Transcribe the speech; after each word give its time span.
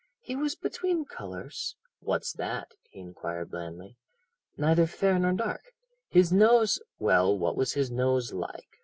"He 0.21 0.35
was 0.35 0.55
between 0.55 1.05
colours." 1.05 1.75
"What's 1.99 2.33
that?" 2.33 2.71
he 2.89 2.99
inquired 3.01 3.51
blandly. 3.51 3.97
"Neither 4.57 4.87
fair 4.87 5.19
nor 5.19 5.31
dark 5.33 5.61
his 6.09 6.33
nose" 6.33 6.81
"Well, 6.97 7.37
what 7.37 7.55
was 7.55 7.73
his 7.73 7.91
nose 7.91 8.33
like? 8.33 8.79